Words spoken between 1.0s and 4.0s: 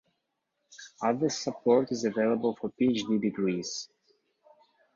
Other support is available for PhD degrees.